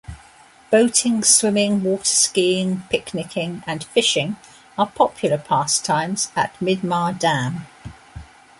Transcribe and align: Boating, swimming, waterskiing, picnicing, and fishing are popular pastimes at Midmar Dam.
Boating, 0.71 1.21
swimming, 1.21 1.81
waterskiing, 1.83 2.89
picnicing, 2.89 3.63
and 3.67 3.83
fishing 3.83 4.35
are 4.75 4.87
popular 4.87 5.37
pastimes 5.37 6.31
at 6.35 6.59
Midmar 6.59 7.13
Dam. 7.19 7.67